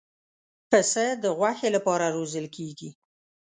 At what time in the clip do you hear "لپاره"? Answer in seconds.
1.75-2.05